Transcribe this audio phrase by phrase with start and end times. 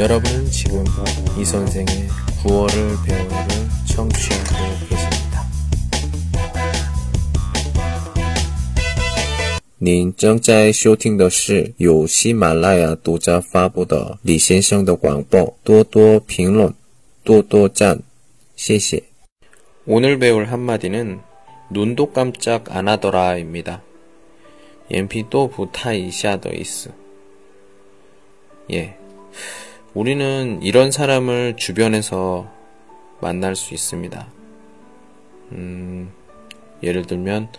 [0.00, 0.84] 여러분은 지금
[1.38, 2.08] 이 선생의
[2.42, 3.36] 9월을 배우를
[3.86, 5.46] 청취하고 계십니다.
[9.78, 15.56] 您正在收听的是由喜马拉雅独家发布的李先生的广播。
[15.62, 16.74] 多多评论，
[17.22, 18.02] 多多赞，
[18.56, 19.02] 谢谢。
[19.86, 21.20] 오늘 배울 한마디는
[21.70, 23.82] 눈도 깜짝 안 하더라입니다.
[24.90, 26.90] 연피도 부타이샤더 이스.
[28.72, 28.96] 예.
[29.93, 32.49] 우리는 이런 사람을 주변에서
[33.19, 34.25] 만날 수 있습니다.
[35.51, 36.11] 음,
[36.81, 37.49] 예를 들면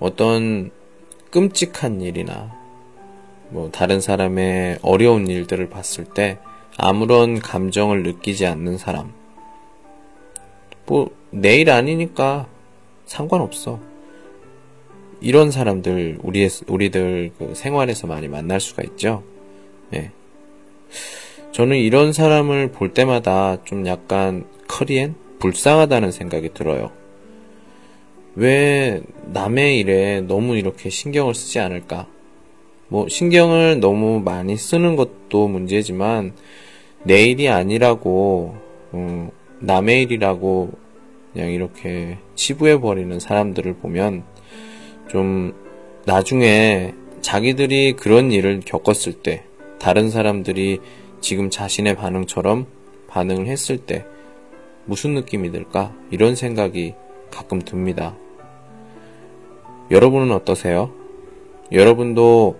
[0.00, 0.70] 어떤
[1.30, 2.56] 끔찍한 일이나
[3.50, 6.38] 뭐 다른 사람의 어려운 일들을 봤을 때
[6.78, 9.12] 아무런 감정을 느끼지 않는 사람.
[10.86, 12.48] 뭐 내일 아니니까
[13.04, 13.80] 상관없어.
[15.20, 19.22] 이런 사람들 우리 우리들 그 생활에서 많이 만날 수가 있죠.
[19.92, 20.12] 예.
[21.52, 26.90] 저는 이런 사람을 볼 때마다 좀 약간 커리엔 불쌍하다는 생각이 들어요.
[28.34, 29.00] 왜
[29.32, 32.06] 남의 일에 너무 이렇게 신경을 쓰지 않을까?
[32.88, 36.34] 뭐 신경을 너무 많이 쓰는 것도 문제지만
[37.02, 38.56] 내 일이 아니라고
[38.94, 39.30] 음,
[39.60, 40.70] 남의 일이라고
[41.32, 44.24] 그냥 이렇게 치부해 버리는 사람들을 보면
[45.08, 45.54] 좀
[46.06, 49.44] 나중에 자기들이 그런 일을 겪었을 때
[49.78, 50.80] 다른 사람들이
[51.20, 52.66] 지금 자신의 반응처럼
[53.08, 54.04] 반응을 했을 때
[54.84, 55.94] 무슨 느낌이 들까?
[56.10, 56.94] 이런 생각이
[57.30, 58.16] 가끔 듭니다.
[59.90, 60.92] 여러분은 어떠세요?
[61.72, 62.58] 여러분도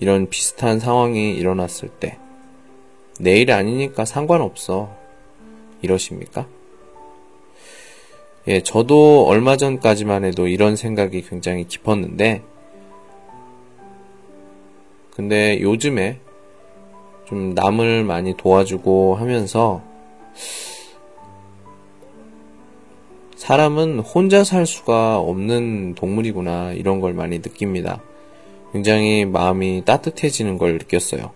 [0.00, 2.18] 이런 비슷한 상황이 일어났을 때
[3.20, 4.90] 내일 아니니까 상관없어.
[5.82, 6.46] 이러십니까?
[8.48, 12.42] 예, 저도 얼마 전까지만 해도 이런 생각이 굉장히 깊었는데,
[15.14, 16.18] 근데 요즘에
[17.24, 19.82] 좀 남을 많이 도와주고 하면서
[23.36, 28.00] 사람은 혼자 살 수가 없는 동물이구나 이런 걸 많이 느낍니다.
[28.72, 31.30] 굉장히 마음이 따뜻해지는 걸 느꼈어요.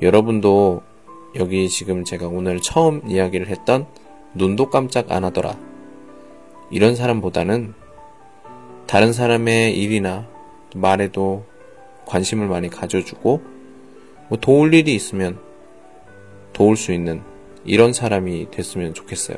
[0.00, 0.82] 여러분도
[1.36, 3.86] 여기 지금 제가 오늘 처음 이야기를 했던
[4.34, 5.58] 눈도 깜짝 안 하더라.
[6.70, 7.74] 이런 사람보다는
[8.86, 10.26] 다른 사람의 일이나
[10.76, 11.44] 말에도
[12.08, 13.42] 관심을 많이 가져주고
[14.28, 15.38] 뭐 도울 일이 있으면
[16.52, 17.22] 도울 수 있는
[17.64, 19.36] 이런 사람이 됐으면 좋겠어요.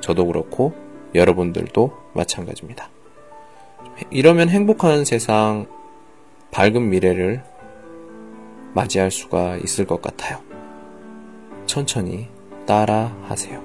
[0.00, 0.74] 저도 그렇고
[1.14, 2.90] 여러분들도 마찬가지입니다.
[4.10, 5.66] 이러면 행복한 세상,
[6.50, 7.42] 밝은 미래를
[8.74, 10.40] 맞이할 수가 있을 것 같아요.
[11.66, 12.28] 천천히
[12.66, 13.62] 따라 하세요.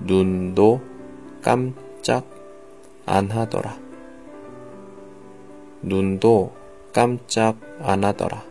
[0.00, 0.80] 눈도
[1.42, 2.24] 깜짝
[3.06, 3.78] 안 하더라.
[5.82, 6.52] 눈도
[6.96, 8.42] 깜짝 안 하더라.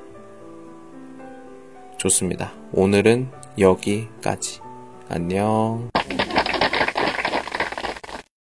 [1.98, 2.54] 좋습니다.
[2.74, 4.60] 오늘은 여기까지.
[5.10, 5.90] 안녕.